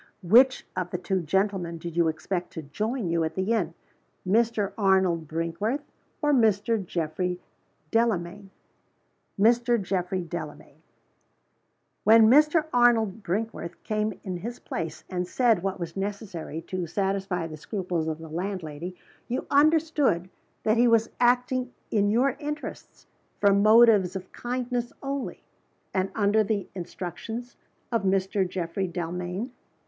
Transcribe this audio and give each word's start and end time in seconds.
"Which 0.23 0.65
of 0.75 0.89
the 0.89 0.97
two 0.97 1.21
gentlemen 1.21 1.77
did 1.77 1.95
you 1.95 2.07
expect 2.07 2.51
to 2.53 2.63
join 2.63 3.07
you 3.11 3.23
at 3.23 3.35
the 3.35 3.51
inn 3.53 3.75
Mr. 4.27 4.73
Arnold 4.75 5.27
Brinkworth, 5.27 5.83
or 6.23 6.33
Mr. 6.33 6.83
Geoffrey 6.83 7.39
Delamayn?" 7.91 8.49
"Mr. 9.39 9.79
Geoffrey 9.79 10.23
Delamayn." 10.23 10.81
"When 12.03 12.31
Mr. 12.31 12.65
Arnold 12.73 13.21
Brinkworth 13.21 13.75
came 13.83 14.19
in 14.23 14.37
his 14.37 14.57
place 14.57 15.03
and 15.07 15.27
said 15.27 15.61
what 15.61 15.79
was 15.79 15.95
necessary 15.95 16.61
to 16.63 16.87
satisfy 16.87 17.45
the 17.45 17.55
scruples 17.55 18.07
of 18.07 18.17
the 18.17 18.27
landlady, 18.27 18.95
you 19.27 19.45
understood 19.51 20.31
that 20.63 20.77
he 20.77 20.87
was 20.87 21.11
acting 21.19 21.73
in 21.91 22.09
your 22.09 22.35
interests, 22.39 23.05
from 23.39 23.61
motives 23.61 24.15
of 24.15 24.31
kindness 24.31 24.91
only, 25.03 25.43
and 25.93 26.09
under 26.15 26.43
the 26.43 26.67
instructions 26.73 27.55
of 27.91 28.01
Mr. 28.01 28.49
Geoffrey 28.49 28.87
Delamayn?" 28.87 29.51